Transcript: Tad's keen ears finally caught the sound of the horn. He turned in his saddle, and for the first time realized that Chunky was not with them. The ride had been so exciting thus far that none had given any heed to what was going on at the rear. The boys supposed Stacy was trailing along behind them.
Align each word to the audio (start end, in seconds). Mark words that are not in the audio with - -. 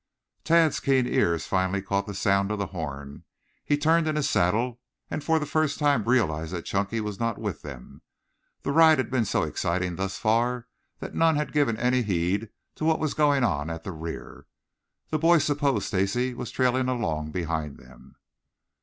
Tad's 0.43 0.79
keen 0.79 1.05
ears 1.05 1.45
finally 1.45 1.79
caught 1.79 2.07
the 2.07 2.15
sound 2.15 2.49
of 2.51 2.57
the 2.57 2.65
horn. 2.73 3.23
He 3.63 3.77
turned 3.77 4.07
in 4.07 4.15
his 4.15 4.27
saddle, 4.27 4.79
and 5.11 5.23
for 5.23 5.37
the 5.37 5.45
first 5.45 5.77
time 5.77 6.05
realized 6.05 6.53
that 6.53 6.65
Chunky 6.65 6.99
was 6.99 7.19
not 7.19 7.37
with 7.37 7.61
them. 7.61 8.01
The 8.63 8.71
ride 8.71 8.97
had 8.97 9.11
been 9.11 9.25
so 9.25 9.43
exciting 9.43 9.97
thus 9.97 10.17
far 10.17 10.65
that 11.01 11.13
none 11.13 11.35
had 11.35 11.53
given 11.53 11.77
any 11.77 12.01
heed 12.01 12.49
to 12.77 12.83
what 12.83 12.97
was 12.99 13.13
going 13.13 13.43
on 13.43 13.69
at 13.69 13.83
the 13.83 13.91
rear. 13.91 14.47
The 15.11 15.19
boys 15.19 15.43
supposed 15.43 15.85
Stacy 15.85 16.33
was 16.33 16.49
trailing 16.49 16.87
along 16.89 17.29
behind 17.29 17.77
them. 17.77 18.15